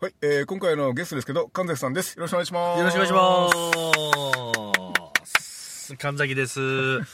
[0.00, 2.14] はい、えー、今回のゲストですけど、神崎さんです。
[2.14, 2.78] よろしくお願いします。
[2.78, 3.50] よろしくお願いしま
[5.26, 5.94] す。
[5.96, 6.58] 神崎です。
[7.00, 7.04] は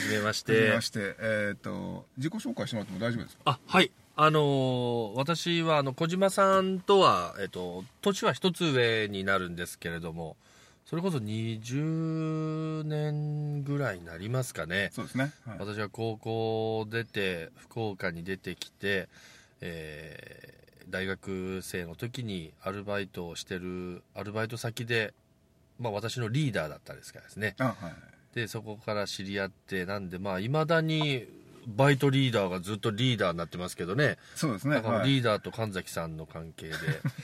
[0.00, 0.80] じめましはじめてま。
[0.80, 3.42] して、えっ、と、自己紹介してもらっても大丈夫ですか？
[3.44, 3.90] あ、はい。
[4.16, 10.38] あのー私は、あの、小島さんとは、えっと、年は一つ上になるんですけれども、
[10.86, 14.88] それこそ20年ぐらいになりますかね。
[14.94, 15.30] そうですね。
[15.46, 19.10] はい、私は高校出て、福岡に出てきて、
[19.60, 25.14] えー大学生の時にアルバイトをしてる、アルバイト先で、
[25.78, 27.54] まあ私のリーダーだったですからですね。
[27.58, 27.74] あ、はい。
[28.34, 31.26] でそこから知り合ってなんでまあいまだに
[31.66, 34.76] バイトリーダーがずっとリーダーになってますけどねそうですね。
[34.76, 36.74] だからはい、リーダーと神崎さんの関係で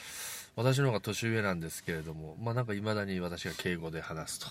[0.57, 4.47] 私の方が年上なんですけれどもまあなんかいまだに私が敬語で話すと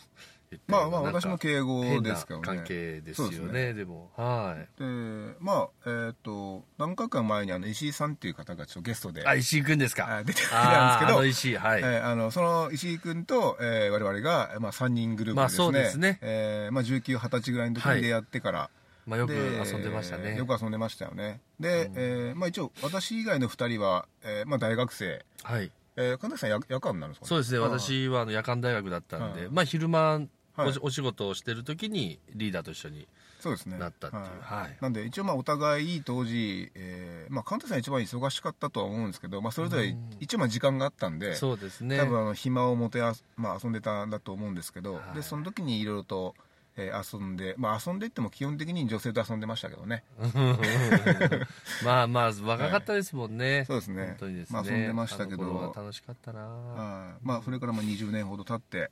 [0.68, 2.46] まあまあ、私も敬語ですけどね。
[2.46, 3.74] 関係ですよね。
[3.74, 4.80] でもはい。
[4.80, 4.86] で、
[5.40, 10.18] まあ、えっ、と、何回か前にあの、石井さんっていう方がちょっとゲストで、あ石井君ですか？
[10.18, 11.18] あ出てくれあたんですけど。
[11.18, 16.20] ーあの、石井はい、えーあのその石井君と、えー我々が、まあ、3人グループでですね,、まあそうですね。
[16.22, 18.70] えーまあ、19、20歳ぐらいの時に出会ってから、
[19.06, 20.38] まあ、よくで遊んでましたね。
[20.38, 21.42] よく遊んでましたよね。
[21.60, 25.72] で、えーまあ、一応私以外の2人は、えーまあ、大学生、はい。
[25.96, 27.60] えー、神崎さん夜夜間になるんですか、そうですね。
[27.60, 30.22] 私はあの夜間大学だったんで、はいまあ昼間
[30.56, 30.74] はい。
[30.82, 33.08] お仕事をしてる時にリーダーと一緒に
[33.40, 33.78] そうですね。
[33.78, 34.24] なったっていう。
[34.42, 34.78] はい。
[34.80, 40.10] なんで一応まあお互い当時、えーまあ、神崎さん一番忙しかったとは思うんですけど、まあ、それぞれうん。
[40.20, 41.98] 一応まあ時間があったんでそうですね。
[41.98, 45.16] 多分あの暇を持てあ、まあ、遊んでたんだと思うんですけど、はい。
[45.16, 46.36] でその時にいろいろと、
[46.78, 50.04] えー遊んで、まあ、遊んでっても基本的に女性と遊んでましたけどね。
[51.84, 54.06] まあまあ若かったですもんね、そうですね。
[54.08, 55.74] 本当にですね、まあ遊んでましたけど。
[55.76, 56.40] 楽しかったな。
[56.42, 57.20] ははい。
[57.22, 58.92] まあ、それからまあ20年ほど経って。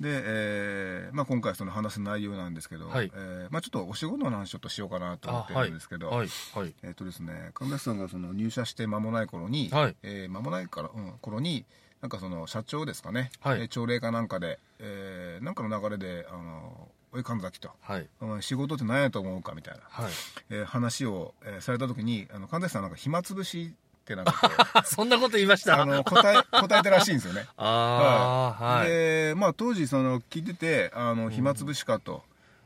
[0.00, 0.02] い。
[0.02, 3.10] で、えーまあ、今回その話す内容なんですけど、はい。
[3.14, 6.28] えーまあ、ちょっとお仕事の話ちょっとしようかなと思ってあはいるんですけど、はい。
[6.54, 6.74] はい。
[6.82, 9.96] えっ、とですね神崎さんがその入社して間もない頃に、はい。
[10.02, 11.64] えー間もないから、うん、頃に
[12.00, 13.60] なんかその社長ですかね、はい。
[13.60, 18.08] えー朝礼かなんかで、えーなんかの流れで「あのおい神崎と」はい。
[18.40, 20.12] 仕事って何やと思うかみたいな、はい。
[20.50, 24.32] えー話を、えーされた時にあの神崎さんなんか暇つぶしってなんか
[24.86, 25.80] そんなこと言いました？
[25.82, 27.46] あの答え答えたらしいんですよね。
[27.56, 32.22] ああはい、でまあ当時その聞いててあの暇つぶしかと、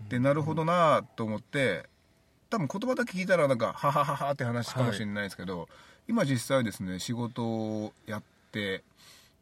[0.08, 1.88] でなるほどなと思って
[2.50, 5.69] 多分言葉だけ聞いたらなんかははははって話かもしれないですけど、
[6.06, 8.84] 今実際ですね仕事をやって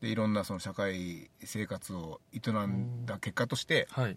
[0.01, 4.17] でいろんなその社会生活を営んだ結果として、はい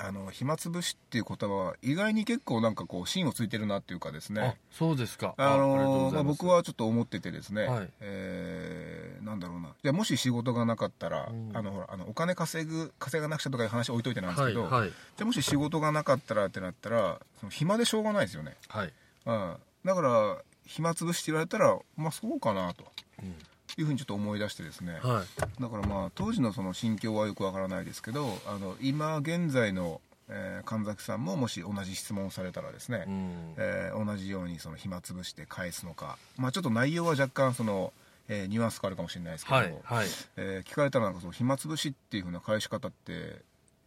[0.00, 4.40] あの暇つぶしっていう言葉は意外に結構なんかこう芯をついてるなっていうかですね。
[4.40, 5.34] あそうですか。
[5.36, 7.90] あのまあ、僕はちょっと思っててですね、はい。
[8.00, 9.74] えーなんだろうな。
[9.82, 11.50] じゃあもし仕事がなかったら、うん。
[11.52, 14.88] あのほらあのお金稼ぐ稼がなくちゃとかいう話置いといてなんですけど、はいはい。
[14.88, 18.92] じゃあもし仕事がなかったらってなったらその暇でしょうがないですよね、はい、
[19.26, 22.84] うん、だから暇つぶしって言われたらまあそうかなと。
[23.22, 23.34] うん
[23.76, 25.62] いうふうにちょっと思い出してですね、はい。
[25.62, 33.54] だからまあ当時のその心境はよくわからないですけどあの今現在の、えー神崎さんももし同じ質問をされたらですね、うん。
[33.56, 37.92] えー同じようにその暇つぶして返すのか、まあ、ちょっと内容は若干その、
[38.28, 40.06] えーニュアンス変わるかもしれないですけど、はいはい。
[40.36, 43.36] えー聞かれたらなんかその暇つぶしっていうふうな返し方って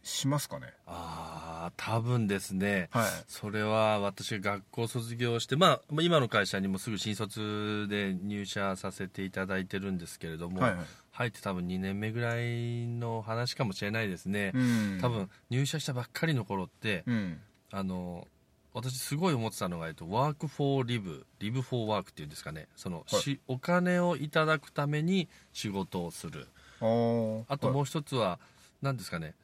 [0.02, 0.72] しますかね？
[0.86, 2.88] ああ多分ですね。
[2.90, 3.10] はい。
[3.28, 10.86] それは私が学校卒業して、まあ、まあ今の会社にもすぐ新卒で入社させていただいてるんですけれども、はいはい。
[11.12, 14.98] 入って多分2年目ぐらいの話かもしれないですね、うん。
[15.00, 17.40] 多分入社したばっかりの頃って、うん。
[17.70, 18.26] あの
[18.74, 22.68] 私すごい思ってたのが、えっと、ワークフォーリブリブフォーワークっていうんですかね。
[22.74, 23.20] その、はい。
[23.20, 26.48] しお金をいただくために仕事をする。
[26.80, 28.40] あともう一つは
[28.80, 29.34] 何ですかね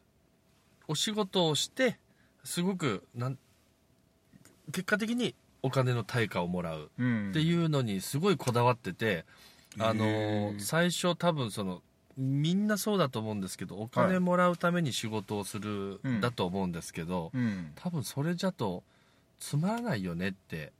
[0.88, 1.99] お仕事をして
[2.44, 3.38] すごくなん
[4.73, 7.31] 結果的にお金の対価をもらううん。
[7.31, 9.25] っていうのにすごいこだわってて、
[9.79, 11.82] あへのー最初多分その
[12.17, 16.20] みんなそうだと思うんですけどお金もらうために仕事をする、うん。
[16.20, 17.73] だと思うんですけど、うん。
[17.76, 18.82] 多分それじゃと
[19.38, 20.73] つまらないよねって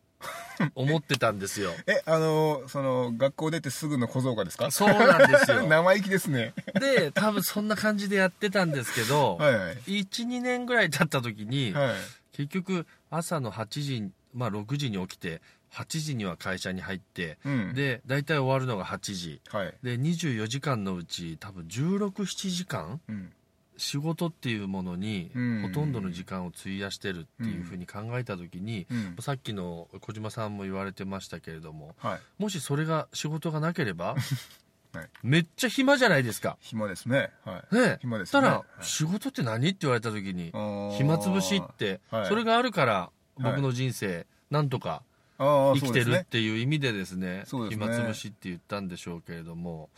[0.75, 1.73] 思ってたんですよ。
[1.87, 4.71] えあのその学校出てすぐの小僧がですか？
[4.71, 5.63] そうなんですよ。
[5.69, 6.55] 生意気ですね。
[6.81, 9.77] で多分そんな感じでやってたんですけど、はいはい。
[9.87, 11.95] 12年ぐらい経った時に、はい。
[12.33, 15.41] 結局朝の8時、まあ、6時に起きて
[15.73, 17.75] 8時には会社に入って、うん。
[17.75, 19.41] で大体終わるのが8時。
[19.51, 19.75] はい。
[19.83, 23.33] で24時間のうち多分167時間うん
[23.79, 25.63] 仕事っていうものにうん。
[25.63, 29.17] ほとんどの時間を費やしてるっていうふうに考えた時に、うん。
[29.21, 32.21] さっきの小島さんも言われてましたけれどもはい。
[32.43, 34.17] もしそれが仕事がなければ、
[34.93, 35.09] はい。
[35.23, 36.57] めっちゃ暇じゃないですか。
[36.61, 37.31] 暇ですね。
[37.45, 37.75] はい。
[37.75, 37.99] ね。
[38.01, 38.85] 暇ですたら、ねはい。
[38.85, 40.53] 仕事って何って言われた時に
[40.97, 42.27] 暇つぶしって、はい。
[42.27, 43.11] それがあるからは
[43.41, 43.43] い。
[43.53, 45.03] 僕の人生、なんとか
[45.39, 49.89] 生きてるっていう意味でですね暇つぶしって言ったんでしょうけれども。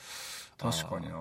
[0.58, 1.16] 確かにな。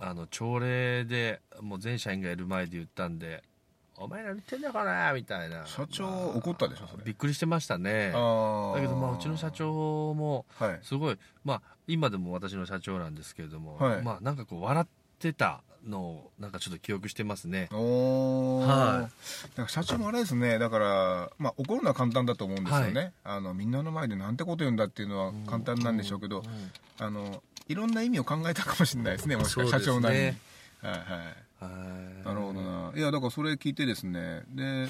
[0.00, 3.42] あの朝礼でもう全社員がいる前で言ったんで
[3.98, 5.66] 「お前ら言ってんだから」みたいな。
[5.66, 6.06] 社長
[6.36, 7.02] 怒ったでしょそれ。
[7.04, 8.12] びっくりしてましたね。
[8.12, 10.78] だけどまあうちの社長もはい。
[10.82, 14.02] すごいまあ今でも私の社長なんですけれども、はい。
[14.02, 17.68] まあなんかこう笑ってたのをなんかちょっと記憶してますね。
[17.72, 18.66] おー。
[18.66, 19.02] はい。
[19.02, 20.58] だから社長もあれですね。
[20.58, 26.44] だから、まあ、怒るのは簡単だと思うんですよね、あのみんなの前でなんてこと言うんだっていうのは簡単なんでしょうけど、うん
[26.98, 30.34] あのいろんな意味を考えたかもしれないですねもしか社長なりに、はい。
[30.82, 30.98] はい
[31.60, 31.68] は
[32.22, 32.26] い。
[32.26, 32.92] なるほどな。
[32.94, 34.42] いやだからそれ聞いてですね。
[34.50, 34.86] で、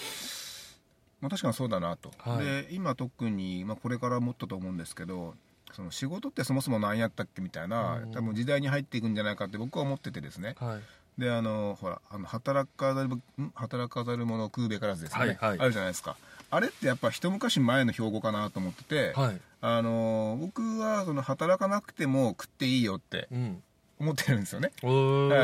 [1.20, 2.44] まあ、確かにそうだなと、はい。
[2.44, 5.34] で今特に、まあ、これからもっとと思うんですけど
[5.75, 8.12] その仕事ってそもそも何やったっけみたいなうん。
[8.12, 10.55] 多分時代に入っていくんじゃないかって僕は思っててですね。
[10.59, 11.21] はい。
[11.21, 13.23] であのほらあの働かざるん？
[13.55, 15.61] 働かざる者食うべからずですよね、はいはい。
[15.61, 16.17] あるじゃないですか。
[16.50, 19.41] あれってやっぱ一昔前の標語かなと思ってて、はい。
[19.61, 23.62] あの僕はその働かなくても食っていいよってうん。
[24.00, 24.93] 思ってるんですよね、はい、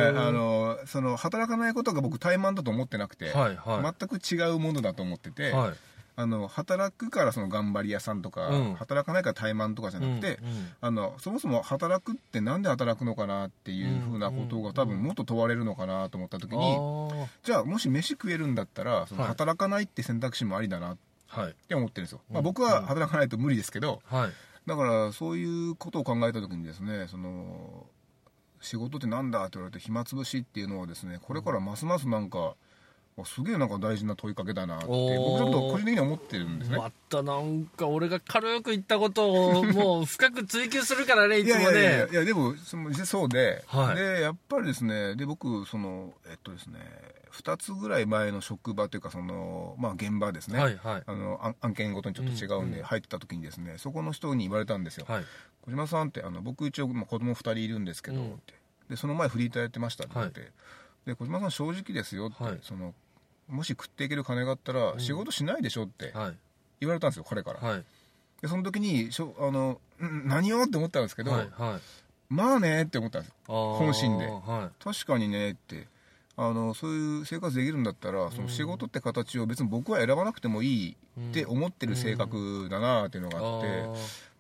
[0.09, 4.07] あのその働かないことが僕怠慢だと思ってなくて、はいはい。
[4.09, 5.71] 全く違うものだと思ってて、はい
[6.21, 8.75] あの働くからその頑張り屋さんとか、うん。
[8.75, 10.69] 働かないから怠慢とかじゃなくて、うんうん。
[10.81, 17.27] あのそもそも働くってなんで働くのかなっていうふうなことが多分もっと問われるのかなと思った時に、あー。
[17.43, 21.55] じゃあもし飯食えるんだったらそのはい働かないって選択肢もありだなっはい。
[21.69, 22.35] て思ってるんですよ、うん。
[22.35, 24.31] まあ、僕は働かないと無理ですけどはい。
[24.67, 27.87] だからそういうことを考えた時にですねその
[28.61, 32.55] 仕事ってなんだって言われて暇つぶしっていうのはですねこれからますますなんか、あ
[33.25, 36.79] すげえなんか大事な問いかけだなって僕ちょっと個人的には思ってるんですね。
[36.79, 42.13] またなんか俺が軽く言ったことをもう深く追求するからねいいつもやいやいやね。
[42.13, 43.97] いやでもそのそうで、はい。
[43.97, 46.79] でやっぱりですねで僕そのえっとですね
[47.33, 51.03] 2つぐらい前の職場というかそのまあ現場ですね、はいはい。
[51.07, 52.85] あの案案件ごとにちょっと違うんで、うんうん。
[52.85, 55.25] 入ってた時にですねそこの人に言われたんですよ、はい。
[55.63, 58.41] 小島さんってあの僕一応、まあ、子供2人いるんですけど、うん。
[58.89, 60.53] でその前フリーターやってましたって言って、
[61.07, 62.59] で小島さん正直ですよって、はい。
[62.63, 62.93] その
[63.51, 65.01] もし食っていける金があったらん。
[65.01, 66.37] 仕事しないでしょってはい。
[66.81, 67.85] 言われたんですよ彼から、はい。
[68.43, 71.81] でその時にしょあのん何をって思ったんですけど、はいはい。
[72.29, 74.27] まあねって思ったんです本本心で。
[74.27, 75.89] は確かにねって。
[76.37, 83.83] あのそういう生活できるんだったらその仕事って形を別に僕は選ばなくてもいいって思ってる性格だなっていうのがあって、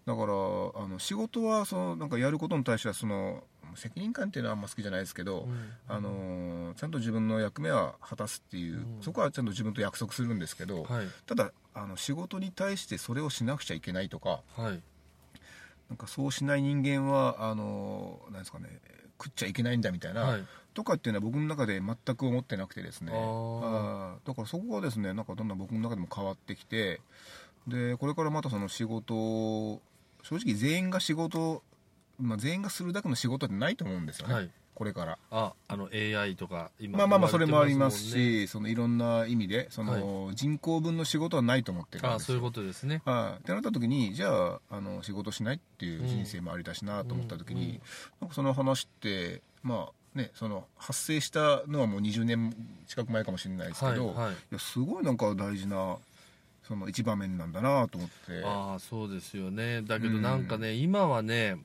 [0.06, 3.44] だからあの仕事はそのなんかやることに対してはその
[3.76, 5.48] 責任感っていうのはあんま好きじゃないですけど、
[5.88, 9.02] あのちゃんと自分の役目は果たすっていう、うん。
[9.02, 11.06] そこはちゃんと自分と約束するんですけど、はい。
[11.26, 14.82] ただあの仕事に対してそれをしなくちゃいけないとかはい。
[15.88, 18.68] なんかそうしない人間はあのなんですかね
[19.20, 20.44] 食っちゃいけないんだみたいな、はい。
[20.72, 23.12] とかっていうのは僕の中で全く思ってなくてですね。
[23.12, 27.00] あだからそこがですねなんかどんどん僕の中でも変わってきて
[27.66, 29.82] でこれからまたその仕事を
[30.22, 31.62] 正直全員が仕事、
[32.20, 34.50] まあ、全員がするだけの仕事ってないと思うんですよね、はい。
[34.80, 35.18] これから。
[35.30, 42.14] ああの AI とか今まあまあまあそれもありますしそのいろんな意味でその人口分の仕事はないと思ってるんですよ。
[42.14, 43.02] あそういうことですね。
[43.04, 47.68] はい、ってなった時にじゃああの仕事しないっていう人生もありだしなと思った時に、うん。
[47.68, 47.80] うん。
[48.22, 52.54] なんかその話ってまあねその発生したのはもう20年
[52.86, 54.32] 近く前かもしれないですけど、はいはい。
[54.32, 55.98] いやすごいなんか大事な
[56.62, 58.42] その一場面なんだなと思って。
[58.46, 59.82] ああそうですよね。
[59.82, 60.22] だけどうん。
[60.22, 61.58] なんかね、今はね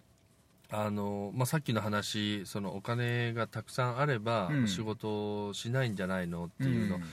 [0.72, 4.68] あの、まあ、さっきの話そのお金がたくさんあればうん。
[4.68, 7.04] 仕事をしないんじゃないのっていうの、ん。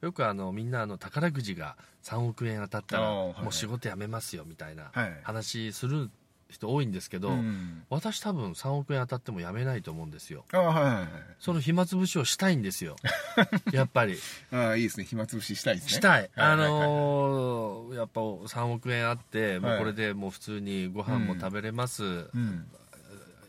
[0.00, 5.20] よくあのみんなあの宝くじが3億円当たったらもう仕事辞めますよみたいなはい。
[5.22, 6.10] 話する
[6.50, 7.84] 人多いんですけど、うん。
[7.90, 10.44] 私多分3億円当たっても辞めないと思うんですよ。
[10.52, 12.96] あはいその暇つぶしをしたいんですよ。
[13.72, 14.16] やっぱり。
[14.52, 15.04] あいいですね。
[15.04, 15.90] 暇つぶししたいですね。
[15.90, 19.78] したい、はあのーやっぱ3億円あって、もうはい。
[19.80, 22.66] これでもう普通にご飯も食べれます、うん。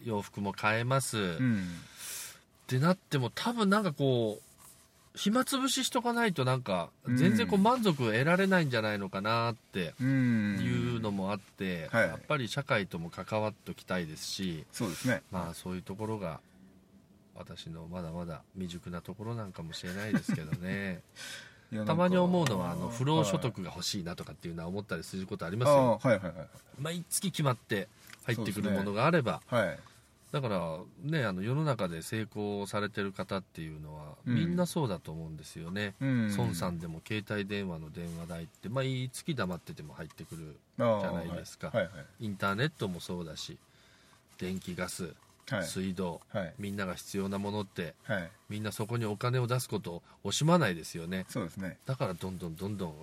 [0.03, 1.67] 洋服も買えます、っうん。
[2.67, 4.50] てなっても多分なんかこう
[5.15, 10.58] 暇つぶししとかないとなんか全然こううん満足得られないんじゃないのかなってうん。
[10.60, 12.08] いうのもあって、はい。
[12.08, 15.22] やっぱり社会とも関わっときたいですしそうですね。
[15.32, 16.39] まあそういうところが
[17.36, 21.01] 私のまだまだ未熟なところなんかもしれないですけどね。
[21.86, 26.00] たまに思うのはあの不労所得が欲しいなとかっていうのは思ったりすることありますよ。
[26.03, 26.48] はいはいはい
[26.80, 27.88] 毎月決まって
[28.25, 29.80] 入ってくるものがあれば、はい
[30.32, 34.36] だからねあの世の中で成功されてる方っていうのは、うん。
[34.36, 36.36] みんなそうだと思うんですよね、うん。
[36.38, 38.70] 孫さんでも携帯電話の電話代って。
[38.70, 41.70] 毎月黙ってても入ってくるああじゃないですか。
[41.74, 41.84] はい。
[41.84, 41.92] はい。
[42.22, 43.58] インターネットもそうだし
[44.38, 45.14] 電気ガス
[45.50, 45.64] はい。
[45.66, 46.54] 水道、はい。
[46.58, 48.32] みんなが必要なものってはい。
[48.50, 51.26] みんなそこにお金を出すことを惜しまないですよね。
[51.28, 51.78] そうですね。
[51.86, 52.94] だからどんどんどんどん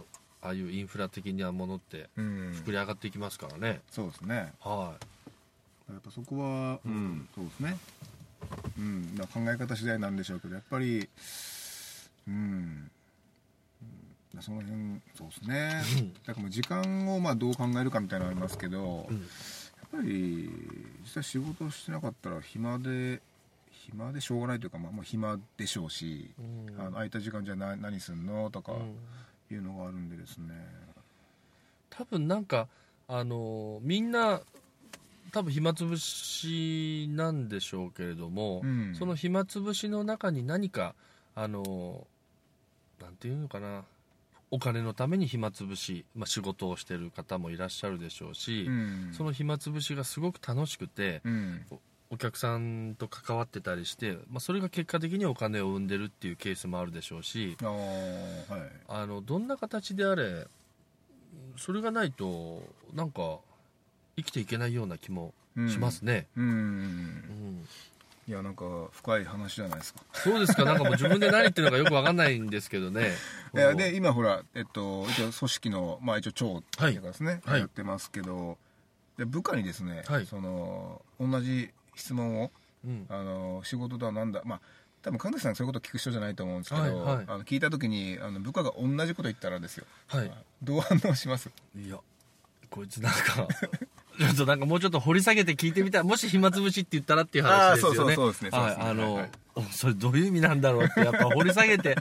[0.41, 2.53] ああいうインフラ的なものってうん。
[2.65, 4.53] 膨れ上がっていきますからね、そうですね。
[4.61, 4.95] は
[5.89, 7.29] やっぱそこはうん。
[7.35, 7.79] そうですね。
[8.79, 9.15] うん。
[9.17, 11.09] まあ考え方次第なんでしょうけどやっぱり
[12.27, 12.91] うん。
[14.41, 15.83] その辺そうですね。
[16.27, 19.21] だからもう時間をまあどう考えるかみたいなのありますけど、い、うん。
[19.21, 19.27] や
[19.87, 20.51] っぱり
[21.03, 23.21] 実際仕事をしてなかったら暇で
[23.71, 26.81] 暇でしょうがないというか、まあ、もう暇でしょうし、うん。
[26.81, 28.99] あの空いた時間じゃな何すんのとかうん。
[29.51, 30.53] いうのがあるんでですね、
[31.89, 32.69] 多分なんか
[33.09, 34.43] あのみんな
[35.33, 38.95] 多分暇つぶしなんでしょうけれども、うん。
[38.95, 40.95] その暇つぶしの中に何か
[41.35, 42.07] あの
[43.01, 43.85] なんていうのかな
[44.51, 49.11] お金のために暇つぶし、まあ、仕事をしてる方もいらっしゃるでしょうし、うん。
[49.13, 51.67] その暇つぶしがすごく楽しくて、うん。
[52.11, 58.71] お客さんと関わってたりして、まあ、それが結果的にお金を生んでるっていうケースもあるでしょうしはい。
[58.89, 60.47] あのどんな形であれ
[61.59, 62.63] それがないと
[62.95, 63.41] なんか
[64.19, 65.33] 生きていけないような気も
[65.71, 67.69] しますね、うん、うん。
[68.27, 70.01] いやなんか深い話じゃないですか。
[70.13, 70.65] そうですか？
[70.67, 73.13] なんかもう自分で何言ってるのかよく分かんないんですけどね。
[73.55, 77.61] いやで今ほら、えっと、一応組織の、まあ、一応長っていうかですね、はい。
[77.61, 78.59] やってますけど
[79.17, 80.27] で部下にですね、はい。
[80.27, 82.51] その同じ質問を
[82.85, 83.07] うん。
[83.09, 84.61] あの仕事とはなんだまあ
[85.01, 87.25] 多分神崎さんそういうこと聞く人じゃないと思うんですけど、はいはい。
[87.29, 89.87] あの聞いた時にあの部下が同じこと言ったらですよ。
[90.09, 90.31] はい。
[90.63, 91.51] どう反応します？
[91.75, 91.99] いや
[92.69, 93.49] こいつなんか
[94.19, 96.03] ちょっとなんかもうちょっと掘り下げて聞いてみたい。
[96.03, 97.97] もし暇つぶしって言ったらっていう話ですよね。
[97.97, 98.51] そうそうそうですね。
[98.51, 101.97] はいあの、はいおそれどういう意味なんだろうってやっぱ掘り下げて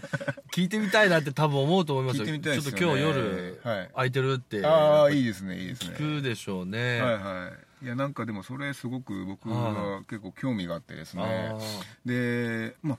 [0.53, 2.25] 聞いてみたいなって多分思うと思いますよ。
[2.25, 2.79] 聞いてみたいですよね。
[2.79, 3.89] ちょっと今日夜、はい。
[3.95, 5.95] 空いてるってああいいですねいいですね。
[5.97, 7.85] 聞くでしょうね、はいはい。
[7.85, 11.23] いやなんかでもそれすごく僕は結構興味があってですね。
[11.23, 11.57] あ
[12.05, 12.97] でまあ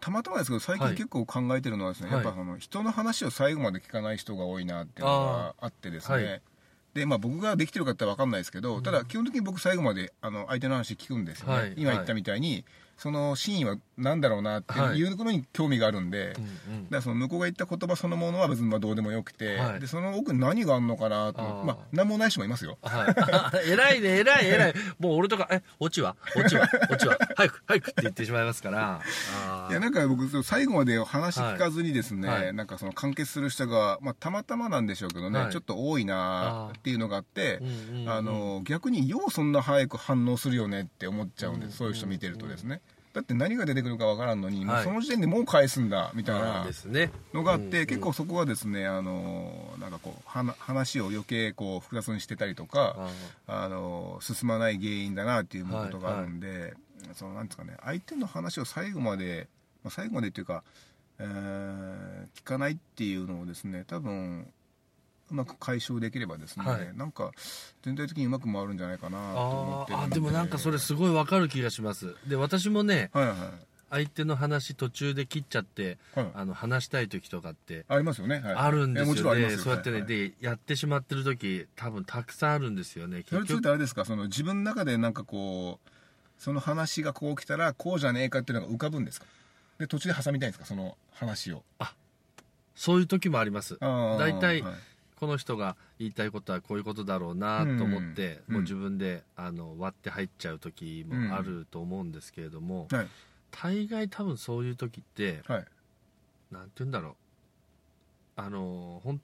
[0.00, 0.96] たまたまですけど最近はい。
[0.96, 2.24] 結構考えてるのはですね、はい。
[2.24, 6.42] やっぱその人の話を最後まで聞かない人が多いなっていうのがあってですね、
[6.94, 11.74] でまあ僕ができてるかって分かんないですけど、ただ基本的に僕最後まであの相手の話聞くんですよね、はい。
[11.76, 12.64] 今言ったみたいに、
[12.96, 16.34] その真意は何だろうなっていうことに興味があるんで、
[16.68, 16.84] うんうん。
[16.84, 19.80] だからその向こうが言った言葉そのものは別にまあどうでもよくて、はい。
[19.80, 22.78] でその奥に何があるのかなとまあ何もない人もいますよ。
[22.82, 23.10] は
[23.66, 23.70] い。
[23.70, 24.74] 偉いね、偉い、偉い。
[24.98, 26.16] もう俺とか、え、オチは？
[26.36, 26.68] オチは？
[26.90, 27.18] オチは？
[27.36, 29.00] 早く、早くって言ってしまいますから。
[29.70, 32.44] いやなんか僕最後まで話聞かずにですね、はい。
[32.46, 35.52] はいなんかその完結する人が、まあ、たまたまなんでしょうけどね、はい。
[35.52, 41.72] ちょっと多いなっていうのがあってうんうんうんあの逆にようそんな早く反応するよねって思っちゃうんです、うん。
[41.72, 42.80] そういう人見てるとですね、
[43.14, 46.66] だって何が出てくるかわからんのに、もうはいその時点でもう返すんだみたいあな。
[47.32, 47.86] のがあって、うんうん。
[47.86, 53.08] 結構そこはですねあのなんかこう話を余計こう複雑にしてたりとか
[53.46, 56.74] ああの進まない原因だなっていうことがあるんで、
[57.14, 59.46] そのなんですかね相手の話を最後まで、
[59.84, 60.64] まあ、最後までっていうか、
[61.20, 64.46] えー聞かないっていうのをですね多分
[65.30, 66.96] うまく解消できればですね、はい。
[66.96, 67.32] なんか
[67.82, 72.14] 全体的にうまく回るんじゃないかなと思ってあでもなんかそれすごいわかる気がします。
[72.28, 73.36] で私もねはいはい。
[73.90, 76.26] 相手の話途中で切っちゃって、はい。
[76.34, 79.58] あの話したい時とかってありますよね、はい、あるんですいやもちろんありますよ。
[79.58, 80.08] よねそうやってね、はいはい。
[80.08, 84.04] でやってしまってる時多分たくさんあるんですよねそれについてあれですか？
[84.04, 85.90] その自分の中でなんかこう
[86.38, 89.26] その話がこう来たらこうじゃねえかっていうのが浮かぶんですか？
[89.78, 90.64] で途中で挟みたいんですか？
[90.64, 91.62] その話を。
[92.74, 93.78] そういう時もあります。
[93.80, 94.74] 大体はい
[95.16, 98.54] この人が言いたいことはこういうことだろうなと思って、うん。
[98.54, 103.06] もう自分であの割って入っちゃう時もあると思うんですけれども、はい
[103.56, 105.64] 大概多分そういう時ってはい。
[106.50, 107.14] なんて言うんだろう。
[108.36, 109.20] あのほん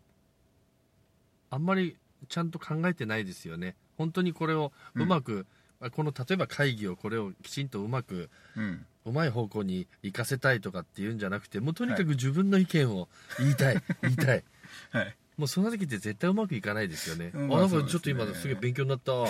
[1.51, 1.97] あんまり
[2.29, 3.75] ちゃんと考えてないですよね。
[3.99, 5.47] 本当にこれをうまく、
[5.91, 8.87] この例えば会議をこれをきちんとうまくうん。
[9.07, 14.45] うまい方向に行かせたいとかっていうんじゃなくてもうとにかく自分の意見を言いたい、言いたい。
[14.93, 19.13] はいもうそんな時って絶対うまくいかないですよね、うんあなんかちょっと今すげえ勉強になった。
[19.17, 19.27] いや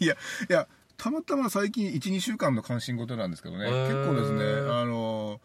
[0.00, 0.14] いや
[0.50, 3.64] いやたまたま最近12週間の関心事なんですけどね。
[3.64, 5.40] 結構ですねあの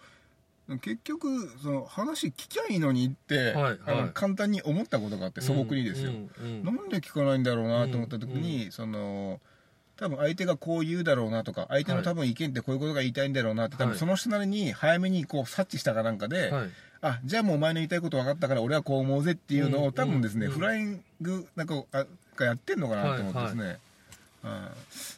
[0.82, 9.40] 結局その話聞きゃいいのにって、はいあのはい簡単に思ったことがあって素朴にですよ、うんうんなんで聞かないんだろうなと思った時に、その
[9.98, 13.94] 多分相手がこう言うだろうなとか相手の多分意見ってこういうことが言いたいんだろうなって多はい。
[13.94, 16.70] 分その人なりに早めにこう察知したかなんかで、はい
[17.02, 20.52] あじゃあもうお前の言いたいこと分かったから俺はこう思うぜっていうのうんを多分ですね、うん。
[20.52, 23.74] フライングなんかあがやってんのかなと思ってですね、はい。
[23.74, 24.74] だか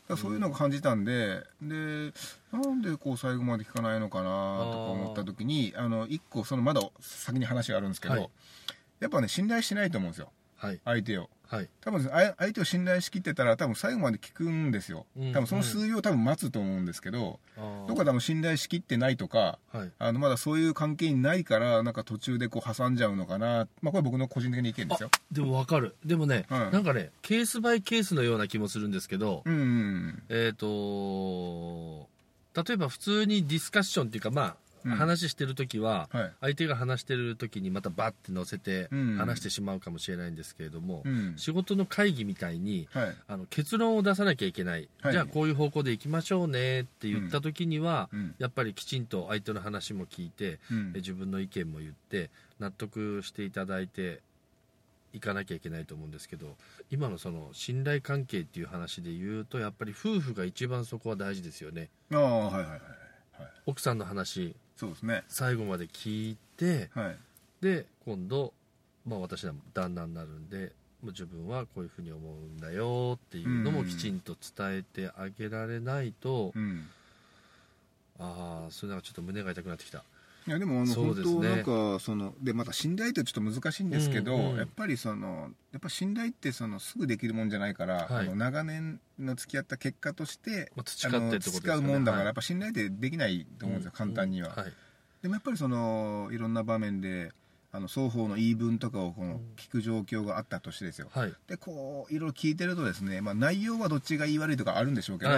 [0.09, 2.11] らそういうのを感じたんで、で
[2.51, 8.29] なんでこう最後まで聞かないのかなとか思った時にあの一個そのまだ先に話があるんですけど、はい。
[8.99, 10.25] やっぱね信頼してないと思うんですよ。
[10.25, 10.33] はい
[10.85, 11.29] 相手を。
[11.47, 11.69] はい。
[11.81, 15.05] 多分あ相手を信頼しきってたら多分最後まで聞くんですよ。
[15.17, 15.33] うん。
[15.33, 17.87] 多分その数秒多分待つと思うんですけど、あー。
[17.87, 19.91] どっか多分信頼しきってないとかはい。
[19.99, 23.67] あのまだそういう関係にないからなんか途中でこう挟んじゃうのかな。
[23.81, 25.09] まあこれ僕の個人的な意見ですよ。
[25.31, 25.95] でも分かる。
[26.05, 32.07] でもね、はいなんかねケースバイケースのような気もするんですけど、うんうんえっ、と
[32.55, 34.91] 例えば普通にディスカッションっていうかまあ、うん。
[34.91, 36.33] 話してる時は、はい。
[36.41, 39.15] 相手が話してる時にまたバッて乗せてうん。
[39.17, 41.33] 話してしまうかもしれないんですけれども、うん。
[41.37, 43.15] 仕事の会議みたいにはい。
[43.27, 45.13] あの結論を出さなきゃいけない、はい。
[45.13, 48.35] じゃあこういう方向で行きましょうねって言った時には、うん。
[48.39, 50.59] やっぱりきちんと相手の話も聞いて、
[50.95, 54.21] 自分の意見も言って納得していただいて
[55.13, 56.55] いかなきゃいけないと思うんですけど
[56.89, 61.89] 今のその信頼関係っていう話で言うとやっぱり夫婦が一番そこは大事ですよね。
[62.13, 62.69] ああはいはいはい。
[62.69, 62.81] はい。
[63.65, 65.23] 奥さんの話そうですね。
[65.27, 67.17] 最後まで聞いてはい。
[67.61, 68.51] で今度、
[69.05, 70.71] まあ、私は旦那になるんで
[71.03, 76.87] もう自分はこういうふうに思うんだよっていうのもきちんと伝えてあげられないと、うん。
[78.17, 80.03] ああそれなんかちょっと胸が痛くなってきた
[80.47, 88.27] いやでもあの、本当なんかそのでまた信頼ってちょっと難しいんですけど、やっぱりそのやっぱ信頼ってそのすぐできるもんじゃないから、はい。
[88.27, 92.25] あの長年の付き合った結果として、まあの使うもんだから、はい。
[92.25, 94.65] やっぱ信頼ってできないと思うんですよ、簡単には、
[95.21, 97.31] でもやっぱりそのいろんな場面で
[97.71, 99.41] あの双方の言い分とかをこのうん。
[99.55, 101.33] 聞く状況があったとしてですよ、はい。
[101.47, 105.31] でこういろいろ聞いてるとですね、まあ、内容はどっちが言い悪いとかあるんでしょうけど、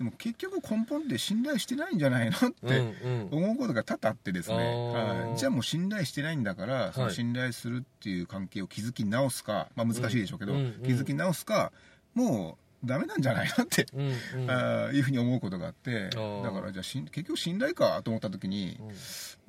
[0.00, 5.36] でも結局根本って信頼してないんじゃないのって、思うことが多々あってですね、はい。
[5.36, 10.54] じゃあもう信頼してないんだから、その信頼するっていう関係を築き直すか、まあ、難しいでしょうけど、
[10.86, 11.70] 築き直すか
[12.14, 14.50] もうダメなんじゃないのって、うんうん。
[14.50, 16.42] あーいうふうに思うことがあってー。
[16.42, 18.88] だからじゃあしん結局信頼かと思った時にうん。
[18.88, 18.92] う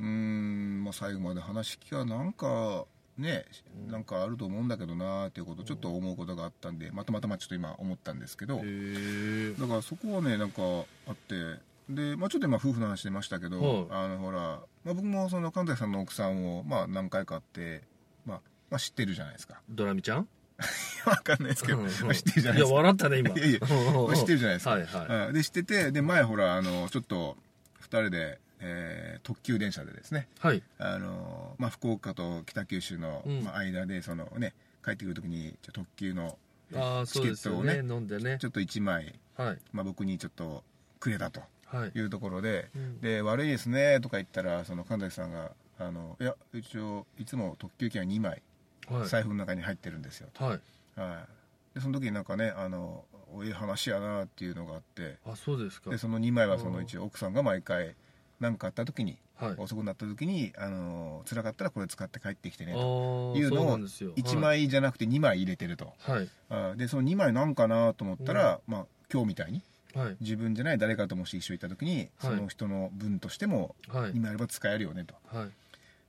[0.02, 2.86] ーん、まあ、最後まで話聞きはなんか
[3.22, 3.46] ね
[3.88, 10.62] なんかあると思うんだけどなっていうことをちょっと思うことがあったんでまたまたまちょっと今思ったんですけど、だからそこはねなんか
[11.08, 13.88] あってで、まあ、ちょっと今夫婦の話出ましたけど、はい。
[13.92, 17.84] あのほら、まあ、僕もその神崎さんの奥さんを、まあ、何回か会って、
[18.26, 19.62] まあまあ、知ってるじゃないですか。
[19.70, 20.28] ドラミちゃん？
[21.06, 22.70] わかんないですけど、うんうんまあ、知ってるじゃないですか。
[22.70, 23.30] いや笑ったね今。
[23.32, 25.28] いやいやまあ知ってるじゃないですか、はいはい。
[25.28, 25.34] うん。
[25.34, 27.36] で知っててで前ほらあのちょっと
[27.82, 30.64] 2人で、えー特急電車でですねはい。
[30.80, 36.38] あの、まあ、福岡と北九州の、間でその、ね、帰ってくる時にちょ特急の
[36.74, 37.78] ああそうですよね。
[37.80, 38.38] 飲んでね。
[38.40, 39.58] ちょっと1枚、はい。
[39.74, 40.64] まあ、僕にちょっと
[41.00, 41.92] くれたとはい。
[41.94, 43.02] いうところで、うん。
[43.02, 48.42] で悪いですねとか言ったらその神崎さんがあのいや一応いつも特急券は2枚
[48.88, 49.08] はい。
[49.08, 51.00] 財布の中に入ってるんですよ、はい。
[51.00, 51.26] は
[51.74, 55.90] い、でその時になんかねあのおいい話やなっていうのがあってあそうですか。
[55.90, 57.96] でその2枚はその一応奥さんが毎回
[58.42, 59.56] 何かあった時にはい。
[59.58, 63.32] 遅くなった時にあの辛かったらこれ使って帰ってきてねあと。
[63.36, 64.12] あいうのをそうなんですよ。
[64.16, 66.30] 1枚じゃなくて2枚入れてると、はい。
[66.50, 69.62] あでその2枚なんかなと思ったら、まあ、今日みたいに
[69.96, 70.18] はい。
[70.22, 72.10] 自分じゃない誰かともし一緒に行った時に、はい。
[72.22, 74.12] その人の分としてもはい。
[74.14, 75.16] 2枚あれば使えるよねと。
[75.36, 75.50] はい。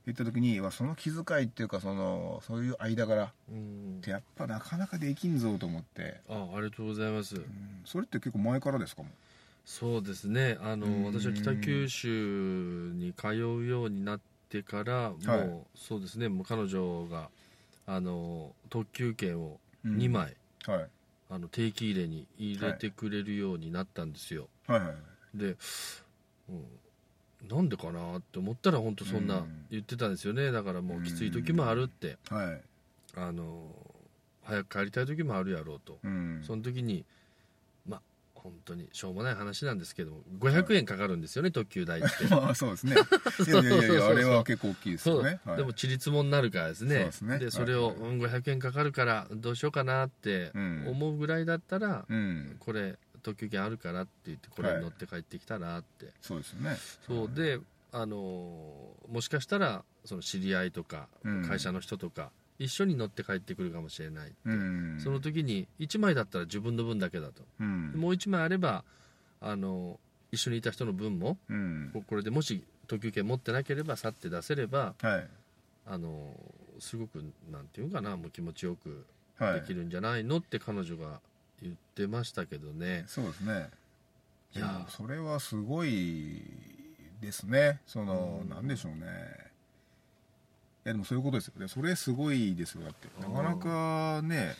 [0.05, 3.99] 言った時にわその気遣いっていうかそのそういう間柄っうん。
[4.01, 7.35] てやっぱなかなかできんぞと思って、あありがとうございます。
[7.35, 7.45] うん。
[7.85, 9.09] それって結構前からですかも
[9.65, 10.57] そうですね。
[10.61, 11.03] あのうん。
[11.05, 15.61] 私は北九州に通うようになってからもう、はい。
[15.75, 16.29] そうですね。
[16.29, 17.29] もう彼女が
[17.85, 19.97] あの特急券をうん。
[19.97, 20.87] 2枚、はい。
[21.29, 24.95] あの定期入れに入れてくれるようになったんですよ、はいはい
[25.33, 25.57] で、
[26.47, 29.65] うん、なんでかなって思ったら本当そんうなん。
[29.71, 30.51] 言ってたんですよね。
[30.51, 32.17] だからもうきつい時もあるって。
[32.29, 32.61] はい。
[33.15, 33.63] あの
[34.43, 35.97] 早く帰りたい時もあるやろうと。
[36.03, 36.43] うん。
[36.45, 37.03] その時にまあ
[38.43, 42.27] 本当にしょうもない話なんですけども500円かかるんですよね特急代って。
[42.29, 42.95] まあそうですね。
[43.47, 45.57] いやいやいやあれは結構大きいですよね、はい。
[45.57, 46.95] でもちりつもになるからですね。
[46.95, 47.51] そうですね。
[47.51, 50.87] それを、はいうん、500円かかるからどうしようかなってうん。
[50.87, 52.57] 思うぐらいだったら、うん。
[52.59, 56.77] これ特急券あるからって言ってこれに乗って帰ってきたらって、そうですよね。
[57.07, 57.31] そう。
[57.33, 57.59] で
[57.91, 61.47] あのーもしかしたらその知り合いとかうん。
[61.47, 64.99] 会社の人とか、一緒に乗って帰ってくるかもしれない、うん。
[64.99, 67.93] その時に1枚だったら自分の分だけだと、うん。
[67.95, 68.83] もう1枚あれば
[69.41, 69.99] あの
[70.31, 71.89] 一緒にいた人の分もうん。
[71.93, 75.27] ここれでもし特急券持ってなければ去って出せればはい。
[75.85, 76.33] あの
[76.79, 79.05] すごくなんていうかなもう気持ちよく
[79.37, 79.61] はい。
[79.61, 81.19] できるんじゃないのって彼女が
[81.61, 83.69] 言ってましたけどね、そうですね。
[84.55, 86.43] いやそれはすごい
[87.21, 87.79] ですね。
[87.87, 88.49] その、うん。
[88.49, 89.52] なんでしょうね
[90.83, 93.07] やでもそういうことですよでそれすごいですよだって。
[93.21, 94.55] なかなかね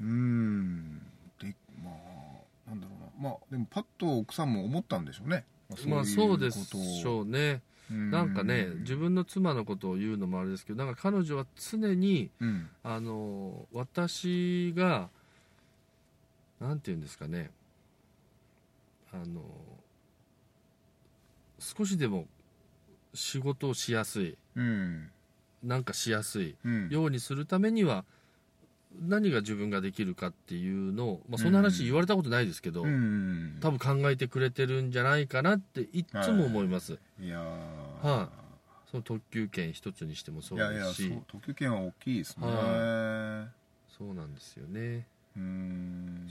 [0.00, 1.00] うーん
[1.40, 3.30] でまあなんだろうな。
[3.30, 5.44] まあでもパッと奥さんも思ったんでしょうね、
[5.86, 6.58] まあそうでし
[7.04, 12.68] うょうねなんかね自分の妻のことを言うのもあれですけどなんか彼女は常にうん。
[12.82, 15.08] あの私が
[16.60, 17.50] なんて言うんですかね。
[19.12, 19.40] あの
[21.58, 22.26] 少しでも
[23.16, 24.36] 仕事をしやすい。
[24.54, 25.10] うん。
[25.62, 26.54] なんかしやすい。
[26.64, 26.88] うん。
[26.90, 28.04] ようにするためには
[29.00, 33.58] 何が自分ができるかっていうのを、まあ、そんな話言われたことないですけど、うん。
[33.60, 38.06] 多分考えてくれてるんじゃないかなっていっつも思います、いやー。
[38.06, 38.30] は
[38.90, 42.46] その特急券一つにしてもそういやいやですしそう特急券は大きいですね。
[42.46, 43.48] は
[43.98, 45.04] そうなんですよね、うん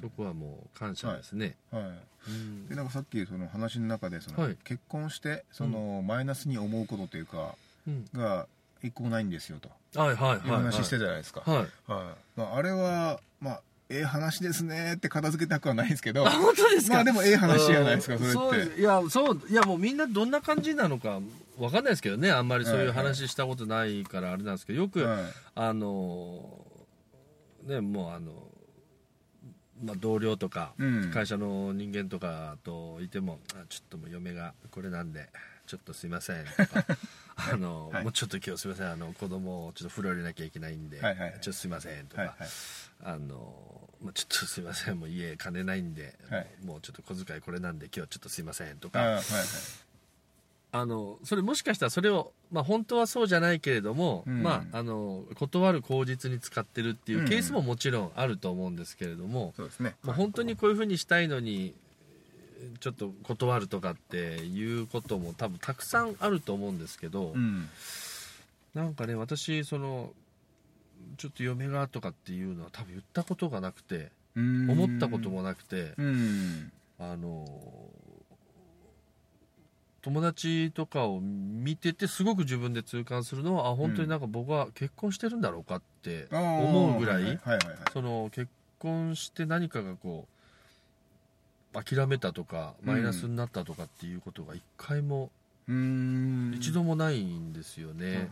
[0.01, 1.83] そこはもう感謝ですね、はい。
[2.27, 2.67] うん。
[2.67, 4.57] でなんかさっきその話の中でその、はい。
[4.63, 7.55] 結婚してそのマイナスに思うことというか
[7.87, 8.05] うん。
[8.13, 8.47] が
[8.83, 9.69] 一個もないんですよと。
[9.99, 10.41] はいはいはいい。
[10.49, 11.57] う話してたじゃないですか、はい。
[11.57, 11.69] はい。
[12.39, 16.25] まあ、あれはまあええ話ですねって片付けたくはないんですけど。
[16.25, 16.95] あ本当ですか？
[16.95, 18.33] まあでもええ話じゃないですかうん。
[18.33, 18.71] それって。
[18.71, 21.19] そういやそういやもうみんなどんな感じなのか
[21.59, 22.31] わかんないですけどね。
[22.31, 24.79] あんまりそういう話したことないからあれなんですけど。
[24.79, 25.23] よく、はい。
[25.55, 26.65] あの
[27.63, 28.31] ねもうあの、
[29.83, 31.11] まあ、同僚とか、うん。
[31.11, 35.29] 会社の人間とかといてもあちょっともう嫁がこれなんで
[35.67, 36.85] ちょっとすいませんとか
[37.35, 38.03] あの、はい。
[38.03, 41.39] もうちょっと今日すいませんあの子供をちょっと風呂入れなきゃいけないんで、はいはいはい。
[41.41, 42.49] ちょっとすいませんとか、はいはい。
[43.03, 46.47] あの、まあ、ちょっとすいませんもう家金ないんで、はい。
[46.63, 49.23] もうちょっと小遣いこれなんで今日はちょっとすいませんとあか、はいはい
[50.77, 54.43] あのそれもしかしたらそれを、まあ、本当はそうじゃないけれども、うん。
[54.43, 59.95] まあ、あの断る口実に使ってるっていうケースももちろんあると思うんですけれども、そうですね。
[60.03, 61.73] まあ、本当にこういうふうにしたいのに
[62.81, 67.69] ちょっと断るとかっていうことも多分たくさんあると思うんですけど、うん。
[68.73, 70.11] なんかね私その
[71.15, 74.69] ちょっと嫁がとかっていうのは多分言ったことがなくてうん。
[74.69, 76.71] 思ったこともなくてうん。
[76.99, 77.47] あの
[80.05, 87.39] 友達とかを見ててすごく自分で痛感するのはあ本当になんか僕は結婚してるんだろうかって思うぐらい、
[88.29, 90.27] 結婚して何かがこ
[91.73, 92.93] う諦めたとかうん。
[92.93, 95.31] マイナスになったとかっていうことが一回も、
[95.67, 96.53] うん。
[96.55, 98.23] 一度もないんですよね、はいは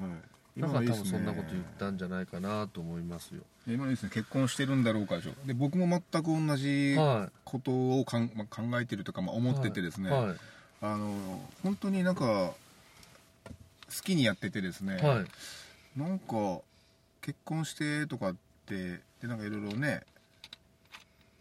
[0.57, 0.61] い。
[0.61, 3.41] だから多分そんなこと言ったんじゃないかなと思いますよ。
[3.67, 4.11] 今のいいですね。
[4.13, 10.35] 結婚してるんだろうかでしょで僕も全く同じはことをかん、まあ、考えてるとか、まあ、い思っててですね、はい
[10.83, 12.55] あの本当になんか好
[14.03, 15.99] きにやっててですね、はい。
[15.99, 16.59] なんか
[17.21, 20.03] 結婚してとかってでなんかいろいろね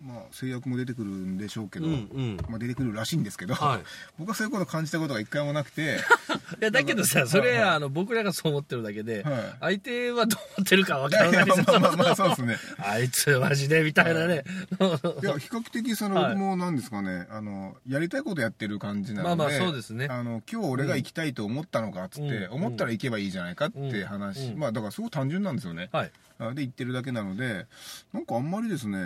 [0.03, 2.37] まあ制約も出てくるんでしょうけど、うんうん。
[2.49, 3.81] まあ、出てくるらしいんですけど、はい。
[4.19, 6.01] 僕はそういうこと感じたことが一回もなくて、
[6.61, 12.57] いやだけどさそれはあの僕らがそう思ってるだけで、は相手はどう思ってるかわい、からないですまあまあまあそうですね。
[12.79, 15.25] あいつマジでみたいなね、い。
[15.25, 20.09] や比較的そのはい僕もなんですかね、あのやりたいことやってる感じなのでまあまあそうですね。
[20.11, 22.53] あの今日俺が行きたいと思ったのかっつって、うん。
[22.53, 24.59] 思ったら行けばいいじゃないかって話、うん。
[24.59, 26.11] まあだからすごく単純なんですよね、はい。
[26.39, 27.67] あで行ってるだけなので
[28.13, 28.99] なんかあんまりですね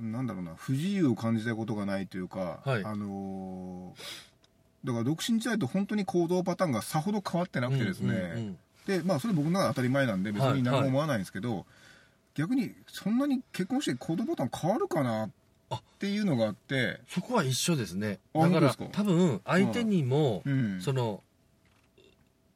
[0.00, 2.84] なんだろうな不自由を感じたことがないというか、はい。
[2.84, 4.30] あのー
[4.82, 8.58] だから独身時代と本当に行動パターンがさほど変わってなくてですね、うんうんうん。
[8.86, 11.66] でまあそれ僕の中で当たり前なんで別に何も思わないんですけど、
[12.34, 15.30] 逆にそんなに結婚して行動パターン変わるかなっ
[15.98, 16.98] ていうのがあって。
[17.08, 18.20] そこは一緒ですね。
[18.34, 20.80] あだから多分相手にも、うん。
[20.80, 21.22] その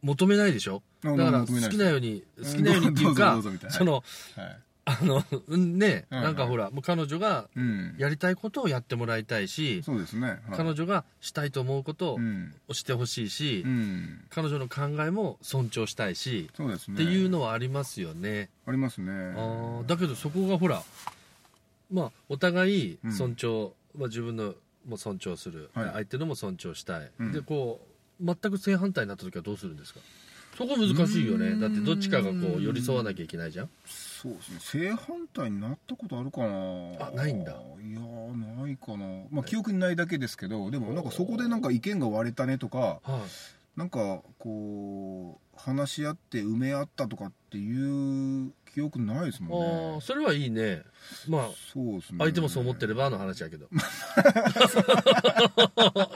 [0.01, 0.83] 求めないでしょ？
[1.05, 4.03] あだから好きなように好きなようにっていうかどうそのはい
[4.87, 7.95] あのうんねはいなんかほらもう彼女がうん。
[7.99, 10.39] やりたいことをやってもらいたいしそうですね、はい。
[10.57, 12.55] 彼女がしたいと思うことうん。
[12.69, 14.21] をしてほしいしうん。
[14.31, 16.95] 彼女の考えも尊重したいしそうですね。
[16.95, 18.51] っていうのはありますよね。
[18.67, 19.11] ありますね。
[19.13, 20.83] あーだけどそこがほら
[21.93, 24.55] まあお互い尊重、まあ、自分の
[24.87, 25.91] も尊重する、はい。
[25.93, 27.33] 相手のも尊重したい、うん。
[27.33, 27.81] でこ
[28.21, 30.01] う全く正反対になった時はどうするんですか？
[30.57, 31.59] そこ難しいよね。
[31.61, 33.71] だってどっちかがこう寄り添わなきゃいけないじゃん。
[33.87, 34.59] そうですね。
[34.61, 37.09] 正反対になったことあるかな。
[37.09, 37.53] あないんだ。
[37.53, 37.55] い
[37.93, 39.07] やーないかな。
[39.31, 43.79] まあ記憶にないだけですけどでもなんかそこでなんか意見が割れたねとかはい。
[43.79, 49.97] なんかこう話し合って埋め合ったとかっていう記憶ないですあもんね。
[49.99, 50.83] あそれはいいね。
[51.29, 52.19] まあそうですね。
[52.19, 53.69] 相手もそう思ってればの話やけど。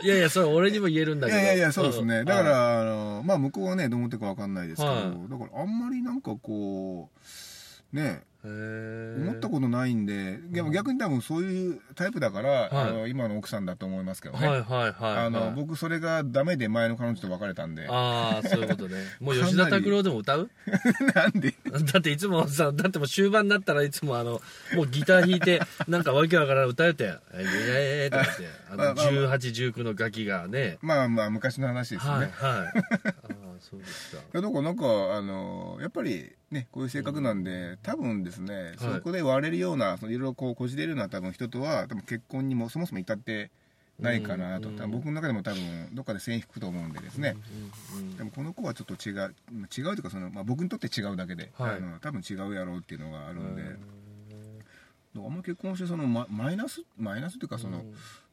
[0.02, 1.38] いやいやそれ俺にも言えるんだけど。
[1.38, 2.24] いやいやそうですね、ん。
[2.24, 5.02] だからあのまあ向こうはねどう思ってるか分かんないですけど、はい。
[5.02, 7.08] だからあんまりなんかこ
[7.92, 14.94] うね思ったことないんででも逆に多分そういうタイプだから、の今の奥さんだと思いますけどね、はいはいはい
[15.26, 17.86] あのはい僕それがダメで前の彼女と別れたんで。
[17.88, 18.96] ああそういうことね。
[19.20, 20.50] もう吉田拓郎でも歌う？
[21.14, 21.54] なんで？
[21.92, 24.40] だっていつもさだってもう終盤になったらいつもあの
[24.74, 29.38] もうギター弾いて なんかわけわからん歌えて「えいえい」とか言ってあのまあまあまあ。
[29.38, 30.78] 1819のガキがね。
[30.80, 34.84] まあまあ昔の話ですね、はいはいそうですかいやだからなんか
[35.16, 43.50] あのやっぱりねこういう性格なんで、多分ですね、そこで割れるようなそのいろいろこうこじれるような多分人とは多分結婚にもそもそも至って
[44.00, 47.36] ないかなと、うん僕の中でも多分どっかで線引くと思うんでですね、
[47.92, 51.76] うんうんでもこの子はちょっと違うまあ違うというかその、まあ、僕にとって違うだけで、はい。
[51.76, 53.62] あの多分違うやろうっていうのがあるんで、
[55.16, 55.26] うん。
[55.26, 57.82] あんま結婚してそのママイナスマイナスっていうかその、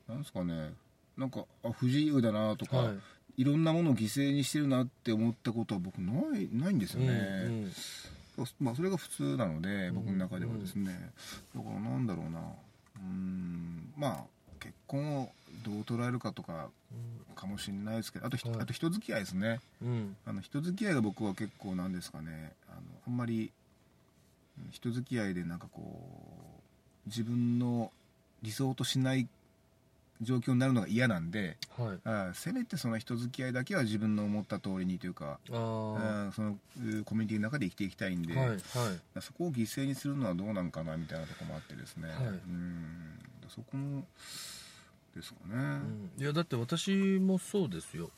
[0.07, 0.73] なんですかね。
[1.17, 2.93] なんかあ不自由だなとか、はい
[3.37, 7.09] い、ろんなものを犠牲にしてるなって思ったことは僕ないないんですよね、
[7.45, 7.71] うん
[8.59, 11.11] まあ、それが普通なので僕の中ではですね、
[11.55, 12.39] だからなんだろうな。
[12.39, 13.93] うーん。
[13.97, 14.23] まあ
[14.59, 15.29] 結婚を
[15.63, 16.69] どう捉えるかとか
[17.35, 18.59] かもしれないですけどあと,、はい。
[18.61, 19.61] あと人付き合いですね。
[19.81, 20.15] うん。
[20.25, 22.51] あの人付き合いが僕は結構なんですかね。
[22.69, 23.51] あのあんまり
[24.57, 25.81] うん人付き合いでなんかこ
[27.05, 27.91] う自分の
[28.41, 29.27] 理想としない
[30.21, 31.99] 状況になるのが嫌なんではい。
[32.05, 38.59] あせめてその人付き合いだけは自分の思った通りにというかあああそのうコミュニティの中で生きていきたいんで、はいはい。
[39.21, 42.17] そこを犠牲にするのはどうなんかなみたいなところもあってですね、はい。
[42.17, 43.19] うん。
[43.49, 44.05] そこも
[45.15, 46.11] ですかね、うん。
[46.17, 48.09] いやだって私もそうですよ。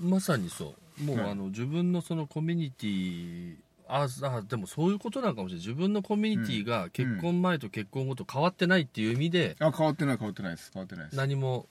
[0.00, 1.02] まさにそう。
[1.02, 1.30] もう、はい。
[1.30, 3.56] あの自分のそのコミュニティ
[3.88, 5.66] ああでもそういうことなのかもしれない。
[5.66, 10.70] 自分のコミュニティが結婚前と結婚後と変わってないっていう意味で、あ変わってない変わってないです。
[10.72, 11.16] 変わってないです。
[11.16, 11.66] 何も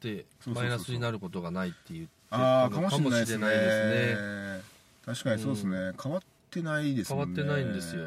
[0.00, 0.64] でそうそうそうそう。
[0.64, 3.40] マイナスになることがないって言ってああかもしれないですね。
[3.40, 4.22] かもしれないです
[4.56, 4.62] ね
[5.06, 7.42] 確かにそうですね、変わってないですもんね。
[7.42, 8.02] 変わってないんですよ。
[8.02, 8.06] へ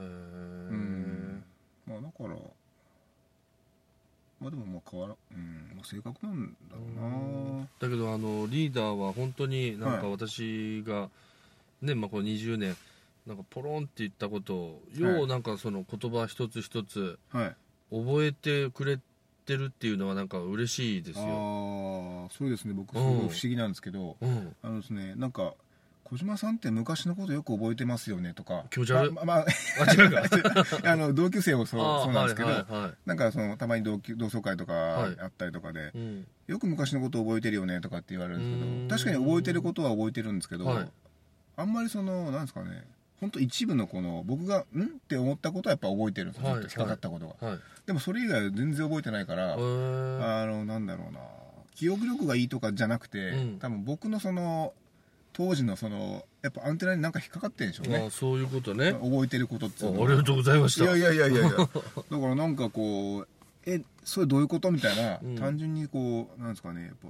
[0.00, 1.44] えうん。
[1.86, 2.36] まあだから
[4.44, 7.66] まあでもまあ変わらうん、まあ、性格なんだろうな。
[7.80, 10.10] だけどあのリーダーは本当になんかはい。
[10.10, 11.08] 私が、
[11.80, 12.76] ねまあ、この20年
[13.26, 15.00] なんかポロンって言ったことをはい。
[15.00, 17.56] ようなんかその言葉一つ一つはい。
[17.90, 18.98] 覚えてくれ
[19.46, 22.72] てるっていうのはなんか嬉しいですよ、ああそうですね。
[22.74, 25.54] 僕すごい不思議なんですけど、うん、あのですねなんか
[26.04, 28.64] 小島さんって昔のことよく覚えてますよねとか。
[28.70, 29.46] 気持ち悪いままあ、
[29.80, 30.22] あ違うか。
[30.84, 32.92] あの同級生もそうそうなんですけど、はいはいはい。
[33.06, 35.16] なんかそのたまに同級同窓会とかはい。
[35.18, 36.26] あったりとかで、うん。
[36.46, 40.90] よく昔のこと覚えてるよねとかって言われるんですけど確かに覚えてることは覚えてるんですけど、はい。
[41.56, 42.84] あんまりそのなんですかね
[43.20, 51.20] 本当一部のこの僕がんって思ったことはやっぱ覚えてるんですよ、はい引っかかったことが、はいでもそれ以外は全然覚えてないから、あのなんだろうな
[51.74, 53.58] 記憶力がいいとかじゃなくて、うん。
[53.58, 54.72] 多分僕のその
[55.34, 58.04] 当時のそのやっぱアンテナになんか引っかかってるんでしょうね。
[58.06, 58.92] あそういうことね。
[58.92, 60.84] 覚えてることってあありがとうございました。
[60.84, 61.50] いやいやいやいやいや。
[61.58, 61.72] だか
[62.08, 63.28] らなんかこう
[63.66, 65.34] えそれどういうことみたいな、うん。
[65.34, 67.08] 単純にこうなんですかねやっぱ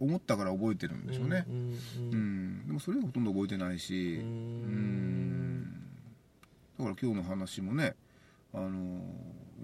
[0.00, 1.46] 思ったから覚えてるんでしょうね。
[1.48, 1.78] うん
[2.12, 4.16] うんでもそれはほとんど覚えてないし。
[4.16, 5.60] ううん。
[5.60, 5.62] ん。
[6.76, 7.94] だから今日の話もね
[8.52, 9.00] あの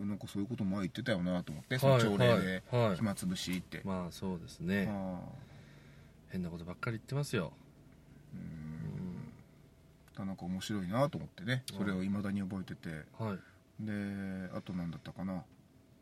[0.07, 2.97] なんかそういうこと前言ってたよなと思って、その朝礼ではいはい。
[2.97, 4.89] 暇つぶしって、まあそうですね。
[4.89, 5.21] あ
[6.31, 7.53] 変なことばっかり言ってますよ
[10.19, 11.63] あなんか面白いなと思ってね。
[11.77, 12.91] それをいまだに覚えてて。
[13.19, 13.39] はい。
[13.81, 13.93] で
[14.55, 15.43] あと何だったかな。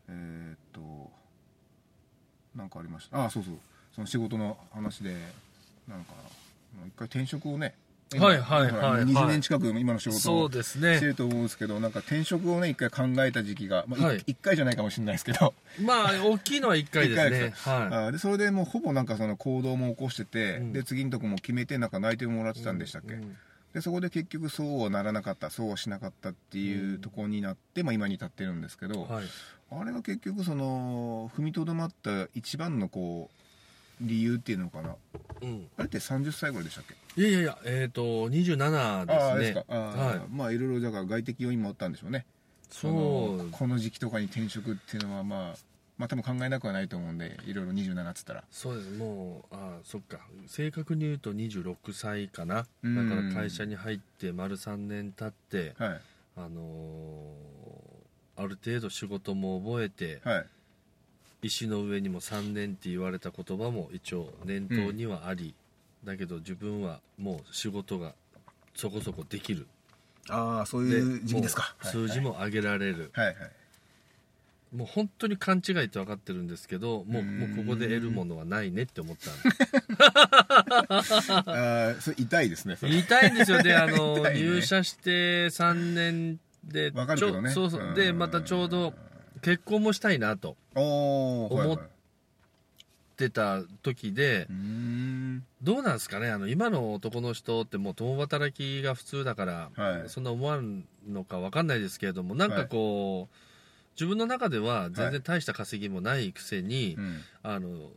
[0.09, 1.11] えーっと
[2.55, 3.25] なんかありました。
[3.25, 3.53] あそうそう。
[3.93, 5.15] その仕事の話で
[5.87, 6.13] なんか
[6.87, 10.97] 一回転職をね今はいはいはい20年近く今の仕事そをうですね。
[10.97, 14.23] してると思うんですけどなんか転職をね一回考えた時期が、まあはい。
[14.25, 15.53] 一回じゃないかもしれないですけど。
[15.81, 17.53] まあ大きいのは1回ですね。
[17.55, 17.69] す。
[17.69, 20.73] はあーでそれでもうほぼなんかその行動も起こしてて、うん。
[20.73, 23.37] で次のとこも決めてなんか内定もらっていたんでしたっけ、うん。
[23.73, 29.25] でそこで結局そうはならなかったそうはしなかったっていうところになって、まあ、今に至ってるんですけど、はい。
[29.71, 33.48] あれが結局その踏みとどまった一番のこう
[34.01, 34.95] 理由っていうのかな？
[35.41, 35.67] うん。
[35.77, 36.83] あれって30歳ぐらいでしたっ
[37.15, 37.21] け？
[37.21, 39.01] いやいやいやえっと27あ
[39.33, 39.65] あですすか？
[39.69, 40.19] あー、はい。
[40.29, 42.25] まあいろいろだから外的要因もあったんでしょうね。
[42.69, 42.93] そう。
[42.93, 45.55] のこの時期とかに転職っていうのはまあ
[45.97, 48.43] まあ多分考えなくはないと思うんでいろいろ27っつったら。
[48.51, 48.89] そうです。
[48.91, 50.19] もうあそっか。
[50.47, 52.55] 正確に言うと26歳かな。
[52.55, 53.09] だうん。
[53.09, 56.01] から会社に入って丸3年経ってはい。
[56.37, 60.45] あのーある程度仕事も覚えてはい
[61.41, 65.53] 石の上にも3年って言われた言葉も一応念頭にはあり、
[66.03, 68.13] だけど自分はもう仕事が
[68.75, 69.67] そこそこできる。
[70.29, 71.75] ああそうでいう時期ですか。
[71.81, 73.25] 数字も上げられる、はい。
[73.27, 73.35] はい。
[74.75, 77.39] もう本当に勘違いって分かってるんですけどもううん。
[77.39, 79.31] もうここで得るものはないねって思った
[80.95, 83.63] あーそれ痛いですね痛いんですよ。
[83.63, 84.33] であの、 ね。
[84.35, 87.93] 入社して3年でちょそうそう。
[87.95, 88.93] でまたちょうど
[89.39, 91.79] 結婚もしたいなと思
[93.17, 94.47] 出た時で
[95.61, 96.29] どうなんですかね？
[96.29, 100.09] あの今の男の人ってもう共働きが普通だから、はい。
[100.09, 103.35] そんな思わんのか分かんないですけれどもなんかこう、
[103.95, 107.21] 自分の中では全然大した稼ぎもないくせに、うん。
[107.43, 107.89] あの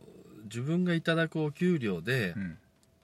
[0.43, 2.57] 自分がいただくお給料で、うん。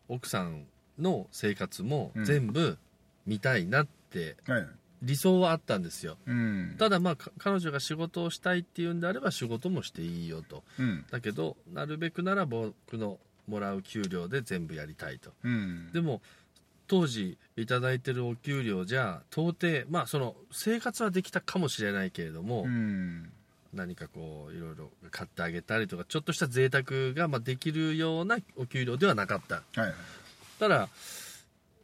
[0.10, 0.66] 奥さん
[1.00, 2.26] の生活もうん。
[2.26, 2.78] 全部
[3.26, 4.68] 見たいなってはい
[5.02, 6.18] 理想はあったんですよ。
[6.26, 6.76] うん。
[6.78, 10.64] ただまあか彼女が仕事をしたいっていうんであれば仕事もしていいよと。
[10.78, 11.06] うん。
[11.10, 15.32] だけどなるべくなら僕のもらう給料で全部やりたいと。
[15.44, 15.92] うん。
[15.92, 16.22] でも
[16.88, 23.32] 当時いただいてるお給料じゃ到底まあその生活はできたかもしれないけれども、うん。
[23.74, 29.62] 何かこういろいろ買ってあげたりとかちょっとした贅沢がまあできるようなお給料ではなかった。
[29.80, 29.94] はい。
[30.60, 30.90] ただ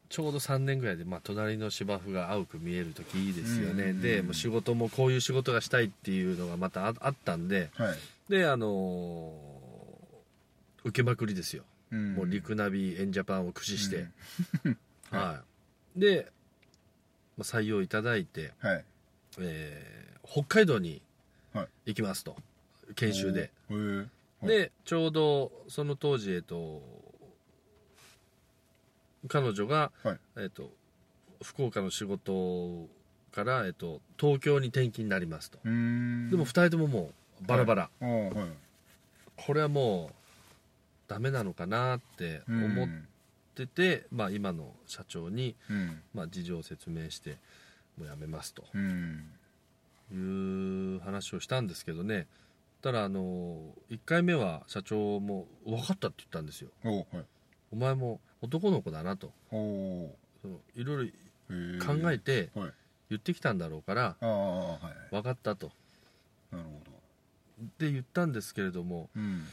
[0.10, 7.98] ちょうど3年ぐらいで、まあ、隣の芝生が青く見える時いいですよね、うんでもう仕事もこういう仕事がしたいっていうのがまたああったんではい。
[8.30, 9.56] であのー
[10.88, 14.08] 受けまくりですよ、うんもうリクナビエンジャパンを駆使して、
[14.65, 14.78] うん
[15.10, 15.41] は
[15.96, 16.00] い。
[16.00, 16.32] で、
[17.38, 18.86] まあ、採用いただいて、はい。
[19.39, 21.02] えー北海道に
[21.54, 21.68] はい。
[21.86, 22.36] 行きますと。
[22.96, 24.04] 研修で、へえは
[24.44, 24.48] い。
[24.48, 26.82] でちょうどその当時えっと
[29.27, 30.19] 彼女が、はい。
[30.38, 30.71] えっと
[31.43, 32.88] 福岡の仕事
[33.31, 36.29] から、えっと東京に転勤になりますと、うーん。
[36.29, 37.11] でも2人ともも
[37.43, 38.31] うバラバラ、はい。
[39.35, 40.15] これはもう
[41.07, 42.89] ダメなのかなって思っ
[43.53, 46.01] てて、まあ、今の社長に、うん。
[46.13, 47.38] まあ、事情を説明して
[47.97, 48.63] もう辞めますと。
[48.73, 49.29] うん。
[50.13, 52.27] いう話をしたんですけどね。
[52.81, 53.57] ただあの
[53.89, 56.69] 1回目は社長も分かったって言ったんですよ。
[56.83, 57.25] おはい
[57.75, 59.33] お前も男の子だなと。
[59.49, 59.55] そ
[60.47, 61.13] のいろい
[61.49, 62.71] ろ考えてはい。
[63.09, 64.79] 言ってきたんだろうからは
[65.11, 65.15] い。
[65.15, 65.71] 分かったと。
[66.51, 66.91] なるほど。
[67.77, 69.43] で言ったんですけれどもうん。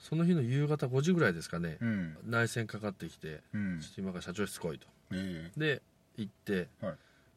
[0.00, 2.16] その日の夕方5時ぐらいですかねうん。
[2.26, 4.88] 内線かかってきてうん「ちょっと今から社長室来い」と。
[5.12, 5.82] えで
[6.16, 6.96] 行って、はい。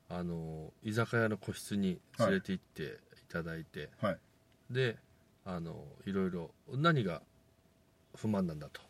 [0.10, 2.88] あの居酒屋の個室に連れて行ってい
[3.30, 4.18] ただいて、えはい。
[4.72, 4.98] で
[5.46, 7.22] あのいろいろ何が
[8.16, 8.82] 不満なんだと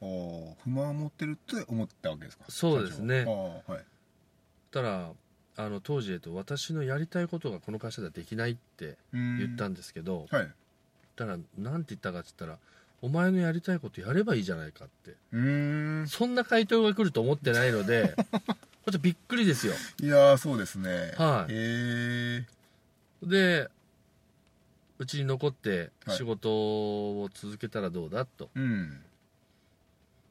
[0.00, 2.44] 不満を持ってるって思ったわけですか？
[2.48, 3.24] そうですね。
[3.24, 3.84] はああはい。
[4.70, 5.10] たら
[5.58, 10.48] あの当時、えっと、私のやりたいことがこの会社ではできないってうん言ったんですけど、はい。
[11.16, 12.58] たらなんて言ったかって言ったら
[13.00, 15.12] お前のやりたいことやればいいじゃないかって。
[15.32, 16.08] うーん。
[16.08, 18.14] そんな回答が来ると思ってないので
[18.84, 19.72] これびっくりですよ。
[20.02, 21.14] いやーそうですね。
[21.16, 21.52] はい。
[21.52, 22.46] へえ
[23.22, 23.70] で
[24.98, 26.16] うちに残ってはい。
[26.18, 29.00] 仕事を続けたらどうだと、うん